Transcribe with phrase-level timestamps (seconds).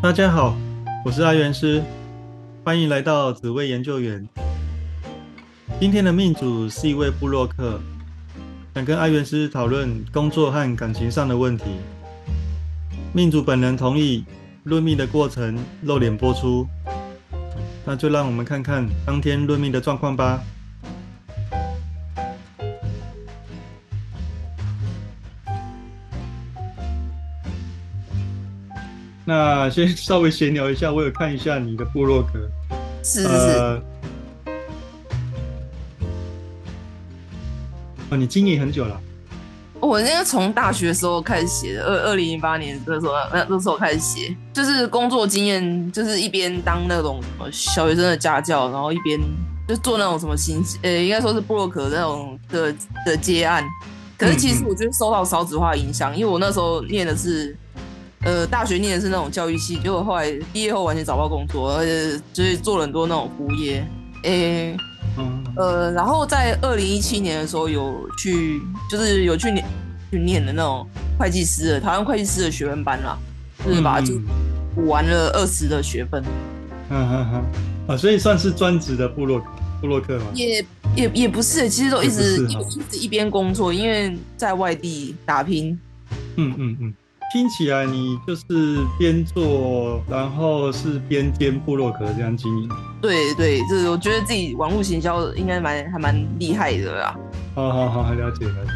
[0.00, 0.56] 大家好，
[1.04, 1.82] 我是阿元师，
[2.62, 4.28] 欢迎来到紫薇研究员。
[5.80, 7.80] 今天的命主是一位布洛克，
[8.76, 11.64] 想跟阿元师讨论工作和感情上的问题。
[13.12, 14.24] 命主本人同意
[14.62, 16.64] 论命的过程露脸播出，
[17.84, 20.40] 那就让我们看看当天论命的状况吧。
[29.68, 32.48] 那先稍微闲聊一下，我有看一下你的部落格，
[33.02, 33.82] 是是是，
[38.08, 38.98] 哦，你经营很久了。
[39.78, 47.20] 我那个从大学时候开始写的，二二零零八年那时候那那时候开始写，就是工作经验，就是一边当那种
[47.52, 49.20] 小学生的家教，然后一边
[49.68, 53.62] 就做那种什么新呃，应该说是布洛克那种的的接案。
[54.16, 57.54] 可是其实我觉得受到少子化影响，因为我那时候念的是。
[58.28, 63.82] 呃，大学念的是那种教育系，结果后来毕业后完全找不到工作，而且就是做了很多那种服务业。
[64.24, 64.76] 诶，
[65.16, 69.64] 嗯，呃，然后在二零一七年的时候有去，就是有去念
[70.10, 70.86] 去念的那种
[71.18, 73.16] 会计师的台湾会计师的学分班啦，
[73.64, 74.12] 就是把就
[74.74, 76.22] 补完了二十的学分。
[76.90, 79.40] 嗯嗯嗯，啊，所以算是专职的部落
[79.80, 80.26] 部落客吗？
[80.34, 80.62] 也
[80.94, 85.80] 也也不是，其实都一直一直一边工作，因为在外地打拼。
[86.36, 86.94] 嗯嗯嗯。
[87.30, 88.44] 听起来你就是
[88.98, 92.68] 边做，然后是边兼部落格这样经营。
[93.02, 97.16] 对对，就是我觉得自己网络行销应该蛮还蛮厉害的啦。
[97.54, 98.70] 好好好，了解了解。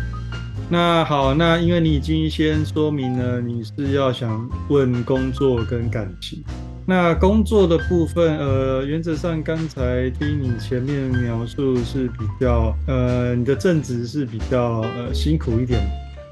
[0.69, 6.43] 那好，那因为你已经先说明了你是要想问工作跟感情。
[6.84, 15.81] 那工作的部分，呃，原则上刚才听你前面描述是比较，呃，你的正职是比较呃辛苦一点。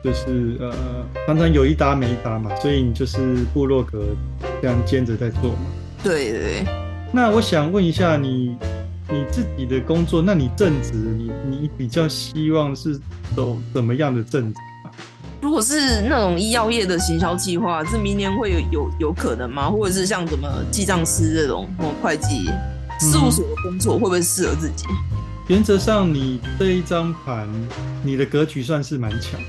[0.02, 0.72] 就是呃，
[1.26, 4.04] 常常有一搭没一搭嘛，所以你就是部落格
[4.62, 5.66] 这样兼着在做嘛。
[6.02, 6.64] 对对。
[7.12, 8.56] 那我想问一下你，
[9.08, 12.98] 你自己的工作，那你正职，你你比较希望是
[13.36, 14.88] 走怎么样的正职啊？
[15.42, 19.68] 如果是那种医药业的行销计划，是明年会有有有可能吗？
[19.68, 22.46] 或者是像什么记账师这种或会计
[23.00, 24.84] 事务所的工作，会不会适合自己？
[25.48, 27.48] 原则上，你这一张盘，
[28.04, 29.46] 你的格局算是蛮强的。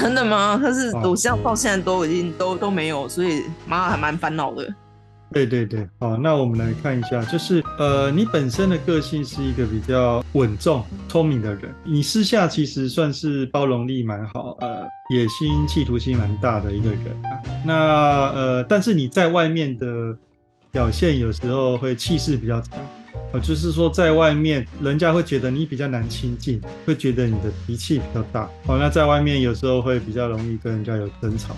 [0.00, 0.58] 真的吗？
[0.62, 4.66] 可是我现在到现在都已经都都没有，所以妈还蛮烦恼的。
[5.30, 17.30] 对对对，好，那我们来看一下，就是呃，你本身的个性是一个比较稳重、聪明的人，你私下其实算是包容力蛮好，呃，野心、企图心蛮大的一个人啊。
[17.62, 17.74] 那
[18.30, 20.16] 呃，但是你在外面的
[20.70, 22.78] 表现有时候会气势比较强。
[23.32, 28.48] 呃，就是说，在外面人家会觉得你比较难亲近，会觉得你的脾气比较大。
[28.66, 31.56] 哦，那在外面有时候会比较容易跟人家有争吵。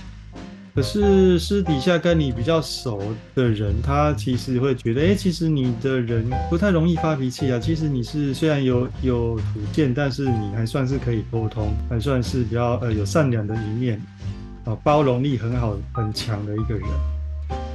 [0.72, 3.02] 可是私底下跟你比较熟
[3.34, 7.58] 的人，他其实会觉得，哎，其实你的人不太容易发脾气啊。
[7.58, 14.00] 其实你是虽然有有主见，但是你还算是可以沟通，还算是比较呃有善良的一面，
[14.64, 16.84] 啊，包容力很好很强的一个人。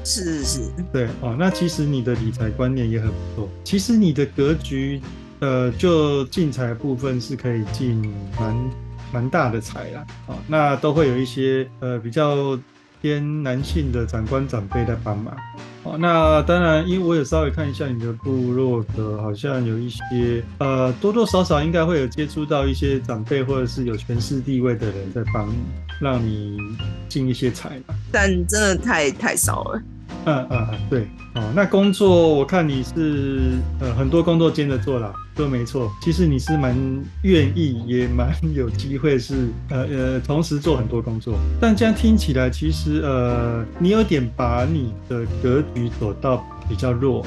[0.05, 3.49] 是是是，对哦，那其实你的理财观念也很不错。
[3.63, 5.01] 其实你的格局，
[5.39, 8.71] 呃，就进财部分是可以进蛮
[9.11, 10.05] 蛮大的财啦。
[10.27, 12.57] 哦，那都会有一些呃比较
[13.01, 15.35] 偏男性的长官长辈在帮忙。
[15.83, 25.55] 哦，那当然，因为我有稍微看一下你的部落格，好像有一些呃多多少少应该会有接触到一些长辈或者是有权势地位的人在帮你，
[25.99, 26.57] 让你
[27.07, 27.95] 进一些财吧。
[28.11, 29.81] 但真的太太少了。
[30.25, 35.91] 嗯嗯嗯，对哦，那工作我看你是呃很多工作兼着做啦，都没错。
[36.01, 36.75] 其实你是蛮
[37.21, 41.37] 愿意，也蛮有机会是呃呃同时做很多工作。
[41.61, 47.25] 但这样听起来，其实呃你有点把你的格局走到比较弱。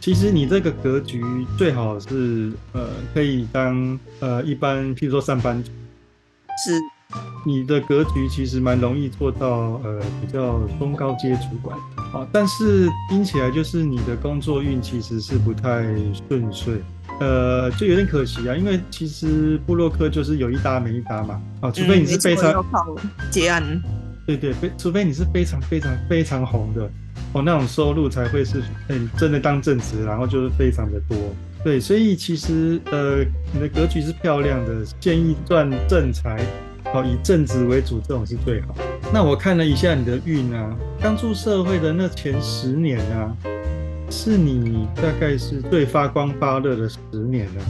[0.00, 1.22] 其实你这个格局
[1.58, 5.70] 最好是呃可以当呃一般，譬如说上班族。
[6.64, 6.97] 是。
[7.46, 11.74] 你的格局其实蛮容易做到，呃，比较中高阶主管，
[12.12, 15.82] 啊，但是听起来就是你的工作运其实是不太
[16.28, 16.74] 顺遂，
[17.20, 22.62] 呃，就有点可惜啊，因为其实布洛克就是有一搭没一搭嘛，啊，除非你是非常
[23.30, 23.62] 结案，
[24.26, 26.82] 对对，非除非你是非常非常非常红的，
[27.32, 31.16] 哦，那种收入才会是，嗯，真的当正职，然后就是非常的多，
[31.64, 36.44] 对，所以其实，呃，你的格局是漂亮的，建议赚正财。
[36.92, 38.74] 好，以正直为主，这种是最好。
[39.12, 43.36] 那我看了一下你的运啊，刚出社会的那前十年啊，
[44.10, 47.62] 是你大概是最发光发热的十年了。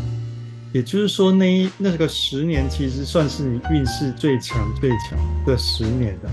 [0.73, 6.31] 也就是说，那那个十年其实算是你运势最强最强的十年了。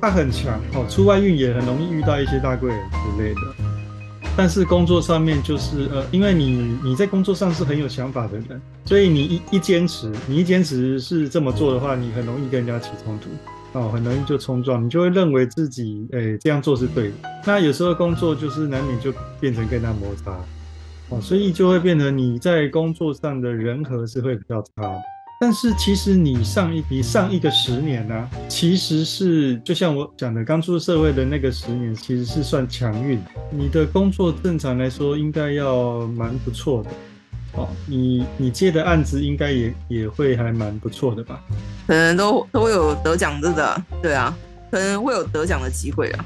[0.00, 3.40] 他很强哦，出外运也很容易遇到一些大贵人之类的。
[4.34, 13.28] 但是工作上面就是呃，因为你你在工作上是很有想法的人，所以你一一坚持，你一坚持是这么做的话，你很容易跟人家起冲突
[13.78, 17.14] 哦，很容易就冲撞，你就会认为自己诶这样做是对的。
[17.46, 20.34] 那有时候工作就是难免就变成跟他摩擦
[21.10, 24.72] 哦，所以就会变成你在工作上的人和是会比较差。
[25.42, 33.20] 但是其实你上一你上一个十年呢，其实是就像我讲的，刚出社会的那个十年，其实是算强运。
[33.50, 36.90] 你的工作正常来说应该要蛮不错的，
[37.54, 41.42] 哦，你你接的案子应该也也会还蛮不错的吧？
[41.88, 44.32] 可能都都会有得奖的，对啊，
[44.70, 46.24] 可能会有得奖的机会啊。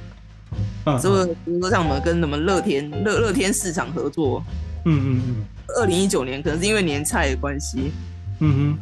[0.85, 4.45] 啊，所以比如说像我们跟什么乐天乐乐天市场合作，
[4.85, 5.45] 嗯嗯嗯，
[5.79, 7.91] 二零一九年可能是因为年菜的关系，
[8.41, 8.79] 嗯哼。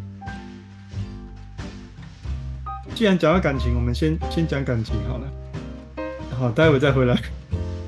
[2.94, 5.26] 既然讲到感情，我们先先讲感情好了。
[6.38, 7.20] 好，待会再回来。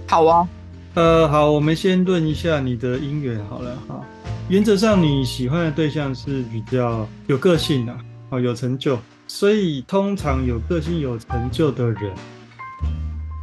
[0.09, 0.49] 好啊。
[0.95, 4.05] 呃，好，我们先论一下你的姻缘好了哈。
[4.49, 7.97] 原则上你喜欢的对象是比较有个性的，
[8.31, 8.99] 哦，有成就。
[9.29, 12.13] 所以通常有个性、有成就的人，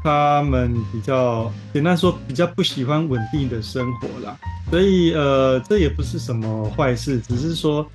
[0.04, 4.36] 他们比较简单说，比较不喜欢稳定的生活啦。
[4.70, 7.86] 所以呃，这也不是什么坏事，只是说，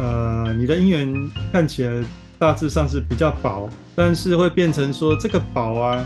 [0.00, 2.02] 呃，你的姻缘看起来。
[2.44, 6.04] 大致上是比较薄，但是会变成说这个薄啊，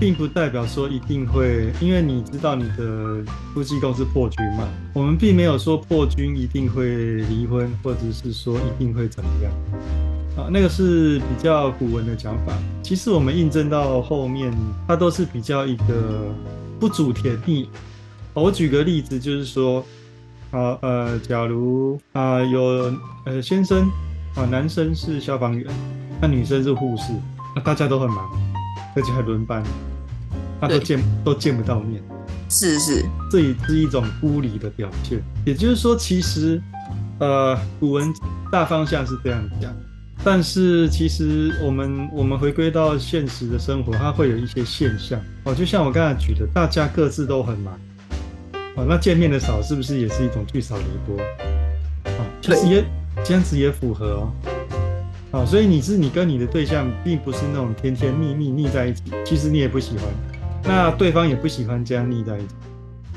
[0.00, 9.52] 并不代表说一定会，因为你知道你的夫妻宫是破军嘛，我们并没有说破军一定会离婚，或者是说一定会怎么样
[10.36, 12.52] 啊，那个是比较古文的讲法。
[12.82, 14.52] 其实我们印证到后面，
[14.88, 16.34] 它都是比较一个
[16.80, 17.68] 不主甜蜜。
[18.34, 19.84] 我举个例子，就是说，
[20.50, 22.92] 好呃，假如啊有
[23.26, 23.88] 呃先生。
[24.34, 25.66] 啊，男生是消防员，
[26.20, 27.12] 那女生是护士，
[27.56, 28.30] 那大家都很忙，
[28.94, 29.62] 而且还轮班，
[30.60, 32.00] 那都见都见不到面，
[32.48, 35.20] 是是，这也是一种孤立的表现。
[35.44, 36.62] 也就是说，其实，
[37.18, 38.12] 呃，古文
[38.52, 39.74] 大方向是这样讲，
[40.22, 47.74] 但是其实我们我们回归到现实的生活，它会有一些现象哦，就像我刚才举的，大家各自都很忙，
[48.76, 51.20] 哦，那见面的少，是不是也是一种聚少离多？
[52.04, 52.84] 啊，其实也。
[53.24, 54.32] 这样子也符合哦，
[55.30, 60.04] 好，所以你是你跟你的对象并不是那种甜甜蜜蜜腻在一起，其实你也不喜欢，
[60.64, 62.54] 那对方也不喜欢这样腻在一起，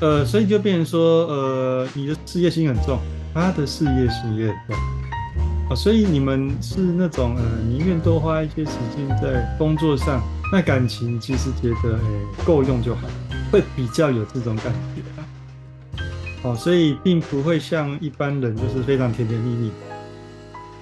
[0.00, 2.98] 呃，所以就变成说，呃，你的事业心很重，
[3.32, 4.76] 他的事业心也很重，
[5.70, 10.22] 啊，所以你们是那种呃宁愿多花一些时间在工作上，
[10.52, 13.08] 那感情其实觉得哎够用就好，
[13.50, 16.02] 会比较有这种感觉，
[16.42, 19.70] 好，所以并不会像一般人就是非常甜甜蜜蜜。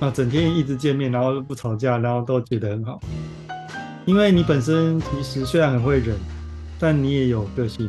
[0.00, 2.98] 啊，整天一直见面，然后不吵架，然后都觉得很好。
[4.06, 6.17] 因为你本身其实虽然很会忍，
[6.79, 7.89] 但你也有个性。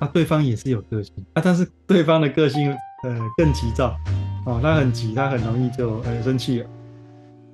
[0.00, 2.70] 啊，对方也是有个性啊，但是对方的个性
[3.04, 3.96] 呃更急躁。
[4.44, 6.66] 哦，他很急，他很容易就呃生气了。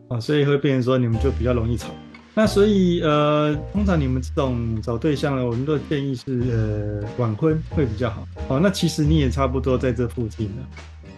[0.08, 1.88] 啊，所以会变成说你们就比较容易吵。
[2.34, 8.26] 那所以呃，通常你们这种找对象呢，我们都建议是呃晚婚会比较好。
[8.48, 10.66] 好，那其实你也差不多在这附近了。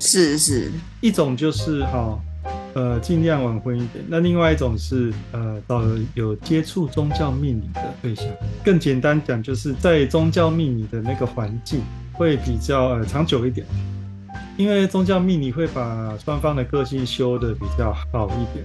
[0.00, 2.18] 是是，一种就是哈。
[2.74, 4.04] 呃，尽量晚婚一点。
[4.08, 5.82] 那另外一种是，呃，找
[6.14, 8.26] 有接触宗教命理的对象。
[8.64, 11.80] 更简单讲，就是在宗教命理的那个环境
[12.12, 13.66] 会比较呃长久一点。
[14.56, 18.64] 因为宗教命理会把双方的个性修的比较好一点。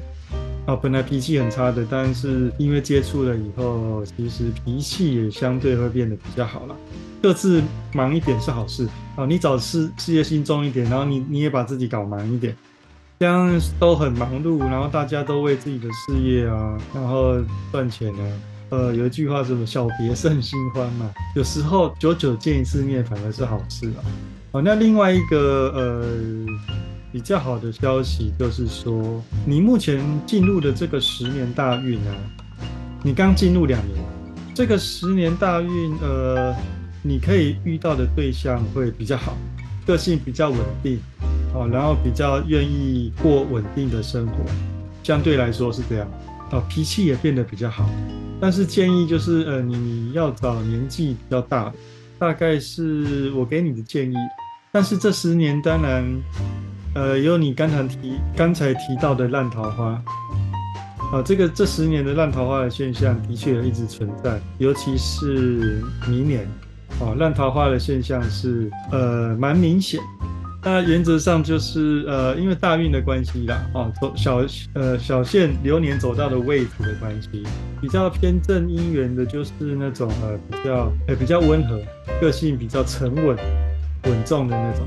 [0.65, 6.75] 啊，本来脾气很差的，但是因为接触了以后，其实脾气也相对会变得比较好了。
[7.21, 7.61] 各自
[7.93, 8.87] 忙一点是好事。
[9.15, 12.55] 啊，你找事事业心重一点，然后你你也把自己搞忙一点。
[13.19, 17.35] 这样都很忙碌，然后大家都为自己的事业啊，然后
[17.69, 18.41] 赚钱呢。
[18.69, 23.99] 呃，有一句话什么“小别胜新欢”嘛，有时候久久见一次面反而是好事啊。
[24.53, 26.05] 好，那另外一个呃
[27.11, 32.15] 比较好的消息就是说，你目前进入的这个十年大运啊，
[33.03, 33.99] 你刚进入两年，
[34.55, 36.55] 这个十年大运呃，
[37.03, 39.35] 你可以遇到的对象会比较好，
[39.85, 41.01] 个性比较稳定。
[41.53, 44.34] 哦，然后比较愿意过稳定的生活，
[45.03, 46.08] 相对来说是这样。
[46.51, 47.88] 哦，脾气也变得比较好，
[48.41, 51.72] 但是建议就是，呃，你要找年纪比较大，
[52.18, 54.15] 大概是我给你的建议。
[54.72, 56.03] 但是这十年当然，
[56.96, 60.01] 呃，有你刚才提刚才提到的烂桃花，
[61.12, 66.48] 啊，这个这十年的烂桃花的现象的确一直存在，尤其是明年，
[67.00, 70.00] 哦，烂桃花的现象是呃蛮明显。
[70.61, 77.43] 那原则上就是呃，因为大运的关系啦，哦，走小呃小线流年走到的位置的关系，
[77.79, 81.79] 比较偏正姻缘的，就是那种呃比较呃比较温和，
[82.19, 83.37] 个性比较沉稳
[84.03, 84.85] 稳重的那种。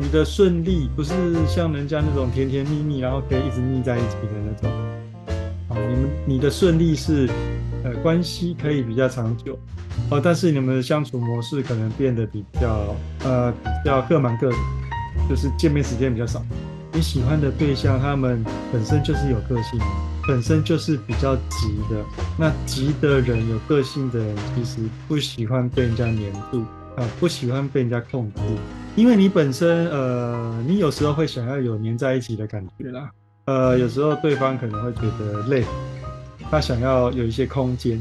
[0.00, 1.12] 你的顺利不是
[1.46, 4.70] 像人家那种甜甜蜜蜜，然后可以一直腻在一起的那种。
[5.68, 7.28] 啊，你们你的顺利是
[7.82, 9.58] 呃关系可以比较长久。
[10.10, 14.56] 哦，但是你们的相处模式可能变得比较呃比较各忙各的，
[15.28, 16.42] 就是见面时间比较少。
[16.92, 19.80] 你喜欢的对象，他们本身就是有个性，
[20.28, 21.96] 本身就是比较急的。
[22.38, 24.78] 那急的人，有个性的人，其实
[25.08, 26.64] 不喜欢被人家黏住
[26.96, 28.40] 啊，不喜欢被人家控制。
[28.94, 33.10] 因为你本身呃，你有时候会想要有黏在一起的感觉啦。
[33.46, 35.64] 呃，有时候对方可能会觉得累，
[36.48, 38.00] 他想要有一些空间。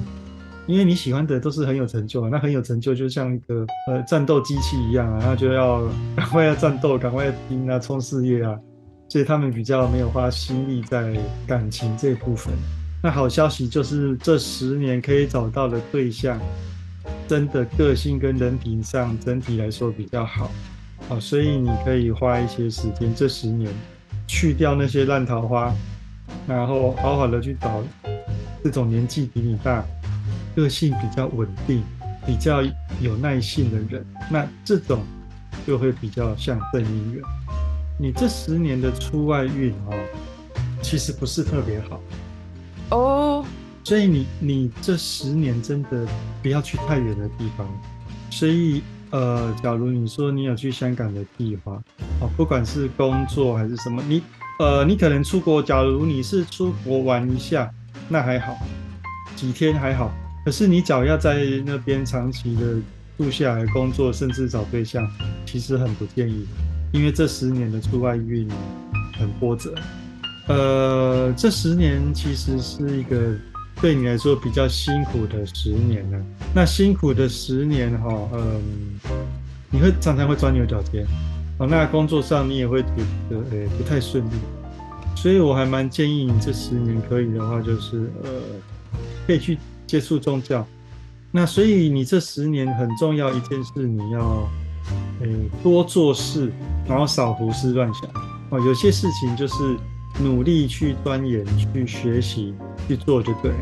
[0.65, 5.81] 因为你喜欢的都是很有成就啊，那很有成就就像一个呃战斗机器一样啊，他就要
[6.15, 8.57] 赶快要战斗，赶快拼啊，冲事业啊，
[9.09, 12.53] 所以他们比较没有花心力在感情这部分。
[13.01, 16.39] 那好消息就是这十年可以找到的对象，
[17.27, 20.49] 真的个性跟人品上整体来说比较好，
[21.09, 23.69] 好，所以你可以花一些时间这十年
[24.25, 25.73] 去掉那些烂桃花，
[26.47, 27.83] 然后好好的去找
[28.63, 29.83] 这种年纪比你大。
[30.55, 31.83] 个性比较稳定、
[32.25, 32.61] 比较
[33.01, 35.03] 有耐性的人，那这种
[35.65, 37.23] 就会比较像正姻缘。
[37.99, 39.93] 你这十年的出外运哦，
[40.81, 42.01] 其实不是特别好
[42.89, 43.45] 哦，
[43.83, 46.07] 所以你你这十年真的
[46.41, 47.67] 不要去太远的地方。
[48.31, 48.81] 所以
[49.11, 51.73] 呃，假如你说你有去香港的计划，
[52.19, 54.23] 哦，不管是工作还是什么，你
[54.59, 57.71] 呃，你可能出国，假如你是出国玩一下，
[58.09, 58.57] 那还好，
[59.35, 60.11] 几天还好。
[60.45, 62.75] 可是你脚要在那边长期的
[63.17, 65.07] 住下来工作，甚至找对象，
[65.45, 66.45] 其实很不建议，
[66.91, 68.49] 因为这十年的出外运
[69.17, 69.73] 很波折。
[70.47, 73.17] 呃，这十年其实是一个
[73.81, 76.21] 对你来说比较辛苦的十年呢。
[76.53, 78.61] 那辛苦的十年哈，嗯，
[79.71, 81.05] 你会常常会钻牛角尖，
[81.59, 82.89] 哦，那工作上你也会觉
[83.29, 84.33] 得诶不太顺利，
[85.15, 88.29] 所以我还蛮建议你这十年可以的话，就是呃
[89.25, 89.57] 可以去。
[89.93, 90.65] 接触宗教，
[91.29, 94.49] 那所以你这十年很重要一件事，你要
[95.21, 95.29] 诶
[95.61, 96.51] 多做事，
[96.87, 98.09] 然后少胡思乱想
[98.49, 98.59] 哦。
[98.59, 99.53] 有些事情就是
[100.19, 102.55] 努力去钻研、去学习、
[102.87, 103.57] 去做就对了。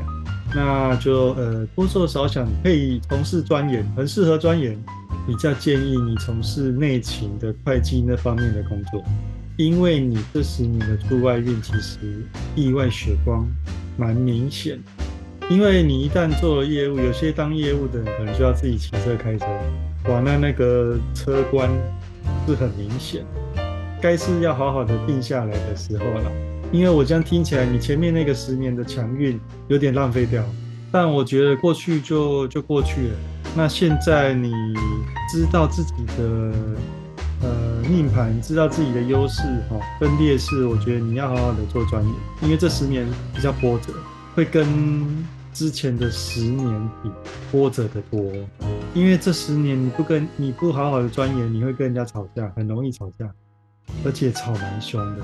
[0.55, 4.81] 那就呃多做少想，可以从事钻研，很适合钻研。
[5.27, 9.03] 比较建议你从事内勤的会计那方面的工作，
[9.57, 13.45] 因为你这十年的出外运其实意外血光
[13.97, 14.79] 蛮明显。
[15.51, 19.45] 因为你一旦做了业务，有些当业务的人可能就要自己骑车开车，
[20.07, 21.69] 哇，那那个车关
[22.47, 23.25] 是很明显，
[24.01, 26.31] 该是要好好的定下来的时候了。
[26.71, 30.41] 因为我这样听起来，你前面那个十年的强运有点浪费掉，
[30.89, 33.13] 但我觉得过去就就过去了。
[33.53, 34.53] 那现在你
[35.29, 36.23] 知道自己的
[37.41, 43.05] 呃命盘，知道自己的优势哈跟劣势，我觉得你要好好的做专业，因为这十年
[43.35, 43.91] 比较波折，
[44.33, 44.65] 会跟。
[45.53, 47.11] 之前的十年比
[47.51, 48.19] 波折的多，
[48.93, 53.29] 因为这十年你不跟你不好好的钻研，你会跟人家吵架，很容易吵架，
[54.05, 55.23] 而且吵蛮凶的，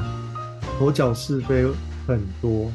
[0.77, 1.65] 口角是非
[2.05, 2.71] 很多，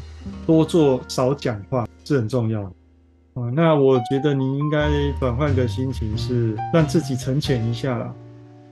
[0.47, 3.51] 多做少讲话是很重要的啊。
[3.55, 4.89] 那我觉得你应该
[5.21, 8.13] 转换个心情，是让自己沉潜一下啦。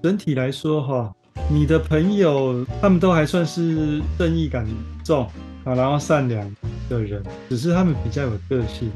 [0.03, 1.15] 整体来说哈，
[1.51, 4.67] 你的朋友他们都还算是正义感
[5.05, 5.27] 重
[5.65, 6.51] 啊，然后善良。
[6.91, 8.91] 的人，只是他们比较有个性，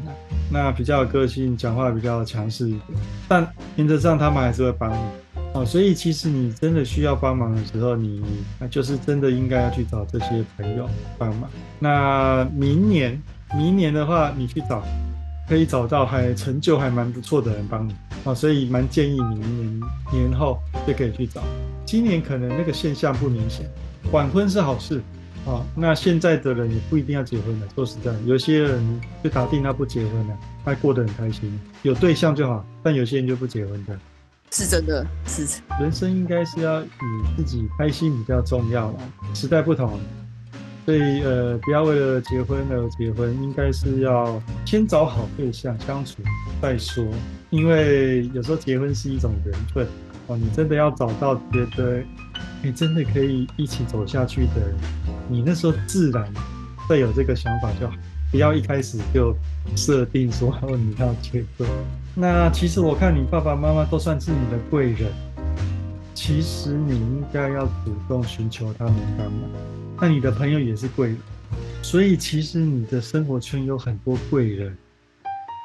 [0.51, 2.83] 那比较有个性，讲话比较强势一点，
[3.29, 4.97] 但原则上他们还是会帮你
[5.55, 5.65] 哦。
[5.65, 8.21] 所以其实你真的需要帮忙的时候，你
[8.59, 11.49] 那就是真的应该要去找这些朋友帮忙。
[11.79, 13.23] 那明年，
[13.57, 14.83] 明年的话，你去找，
[15.49, 18.35] 可以找到还成就还蛮不错的人帮你啊。
[18.35, 19.81] 所以蛮建议你明年
[20.13, 21.41] 年后就可以去找。
[21.87, 23.67] 今年可能那个现象不明显，
[24.11, 25.01] 晚婚是好事。
[25.47, 27.67] 啊，那现在的人也不一定要结婚了。
[27.75, 32.65] 说实在，有些人就打定他不结婚了，他过得很开心，有对象就好。
[32.83, 33.99] 但有些人就不结婚的，
[34.51, 35.61] 是真的，是。
[35.79, 36.87] 人生应该是要以
[37.37, 38.99] 自己开心比较重要啦。
[39.35, 40.01] 时代不同，
[40.87, 46.23] 所以呃，不要为了结婚而结婚，应该是要先找好对象相处
[46.63, 47.07] 再说。
[47.51, 49.87] 因为有时候结婚是一种缘分
[50.27, 52.03] 哦，你真的要找到觉得。
[52.67, 54.73] 你真的可以一起走下去的，
[55.29, 56.27] 你那时候自然
[56.89, 57.95] 会有这个想法就好，
[58.31, 59.35] 不要一开始就
[59.75, 61.67] 设定说你要结婚。
[62.15, 65.11] 那其实我看你爸爸妈妈都算是你的贵人，
[66.15, 69.51] 其实你应该要主动寻求他们帮忙。
[70.01, 71.19] 那你的朋友也是贵人，
[71.83, 74.77] 所以其实你的生活圈有很多贵人，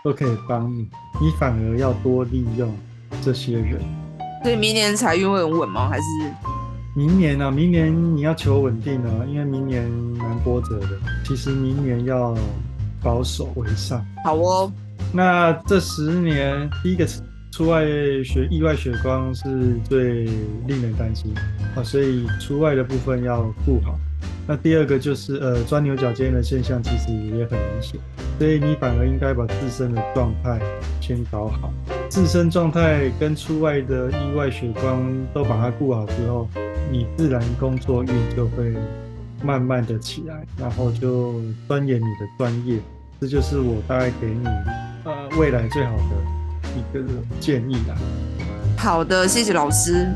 [0.04, 0.88] 都可以帮你，
[1.20, 2.74] 你反而要多利用
[3.22, 3.82] 这些人。
[4.42, 5.89] 所以明年财运会很稳吗？
[5.89, 6.04] 还是
[7.00, 10.88] 明年呢、明年你要求稳定啊，因为明年蛮波折的。
[11.24, 12.36] 其实明年要
[13.01, 14.06] 保守为上。
[14.25, 14.70] 好哦？
[15.13, 17.08] 那这十年，第一个
[17.53, 17.86] 出外
[18.22, 20.25] 血意外血光是最
[20.68, 21.34] 令人担心
[21.74, 23.98] 啊，所以出外的部分要顾好。
[24.46, 27.98] 那第二个就是呃钻牛角尖的现象，其实也很明显，
[28.38, 30.60] 所以你反而应该把自身的状态
[31.00, 31.72] 先搞好，
[32.10, 35.01] 自身状态跟出外的意外血光
[35.34, 36.50] 都把它顾好之后，
[36.91, 38.75] 你自然工作运就会
[39.43, 42.79] 慢慢的起来，然后就钻研你的专业，
[43.22, 44.46] 这就是我大概给你
[45.05, 47.03] 呃未来最好的一个
[47.39, 47.96] 建议啦。
[48.77, 50.08] 好的，谢谢老师。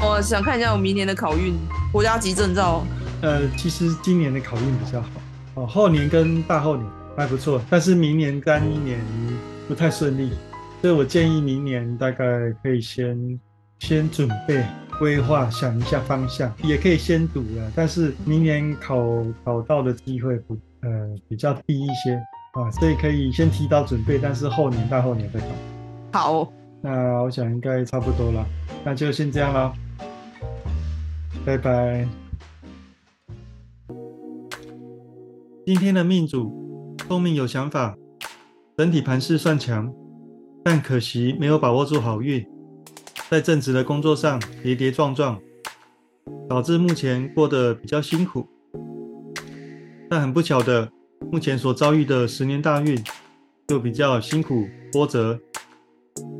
[0.00, 1.56] 我想看一下我明年的考运，
[1.90, 2.84] 国家级证照。
[3.22, 5.08] 呃，其实今年的考运比较好
[5.54, 9.00] 哦，后年跟大后年还不错，但是明年干一年
[9.66, 10.30] 不太顺利，
[10.80, 13.40] 所以我建议明年大概可以先
[13.80, 14.64] 先准备
[14.98, 18.96] 规划，想一下方向，也可以先读了，但是明年考
[19.44, 22.14] 考到的机会不呃比较低一些
[22.54, 25.46] 啊，所以可以先提早准备，但是后年大后年再考。
[26.12, 28.44] 好，那我想应该差不多了，
[28.84, 29.72] 那就先这样了，
[31.44, 32.06] 拜拜。
[35.64, 37.94] 今天的命主聪明有想法，
[38.76, 39.92] 整体盘势算强，
[40.64, 42.44] 但可惜没有把握住好运，
[43.30, 45.38] 在正职的工作上跌跌撞撞，
[46.48, 48.48] 导致目前过得比较辛苦。
[50.08, 50.90] 但很不巧的，
[51.30, 52.98] 目前所遭遇的十年大运
[53.66, 55.38] 就比较辛苦波折，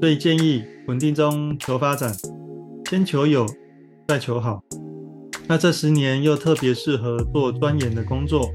[0.01, 2.11] 所以建议稳定中求发展，
[2.89, 3.47] 先求有，
[4.07, 4.65] 再求好。
[5.47, 8.51] 那这十年又特别适合做钻研的工作。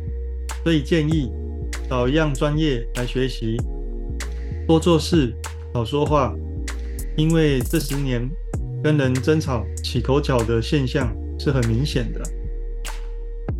[0.64, 1.30] 所以建议
[1.90, 3.58] 找一样专业来学习，
[4.66, 5.36] 多做事，
[5.74, 6.34] 少说话。
[7.16, 8.30] 因为这十年
[8.84, 12.22] 跟人争吵起口角的现象是很明显的，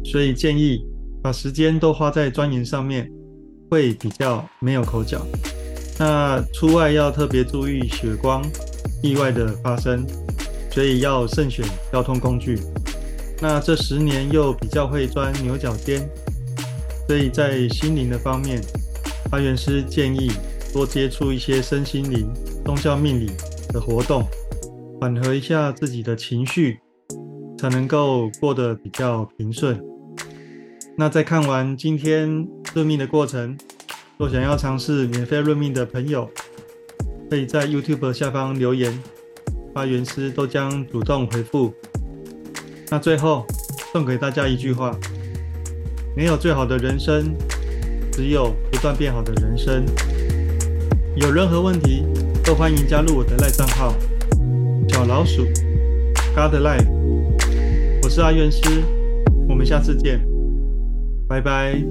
[0.04, 0.86] 所以建议
[1.22, 3.10] 把时间都花在钻研上面，
[3.70, 5.26] 会比较没有口角。
[6.00, 8.44] 那出外要特别注意血光
[9.02, 10.06] 意外的发生，
[10.72, 12.60] 所以要慎选交通工具。
[13.40, 16.10] 那这十年又比较会钻牛角尖。
[17.06, 18.62] 所以在心灵的方面，
[19.30, 20.32] 发源师建议
[20.72, 22.32] 多接触一些身心灵、
[22.66, 23.32] 宗教命理
[23.70, 24.26] 的活动，
[25.00, 26.80] 缓和一下自己的情绪，
[27.58, 29.80] 才能够过得比较平顺。
[30.98, 33.58] 那在看完今天论命的过程，
[34.18, 36.30] 若想要尝试免费论命的朋友，
[37.30, 38.98] 可以在 YouTube 下方留言，
[39.74, 41.74] 发源师都将主动回复。
[42.90, 43.46] 那最后
[43.92, 44.98] 送给大家一句话。
[46.16, 47.36] 没有最好的人生，
[48.12, 49.84] 只有不断变好的人生。
[51.16, 52.06] 有任何问题，
[52.44, 53.96] 都欢迎加入我的赖账号
[54.90, 55.46] 小老鼠
[56.36, 56.88] God Life。
[58.04, 58.84] 我是阿元师，
[59.48, 60.20] 我们下次见，
[61.28, 61.82] 拜拜。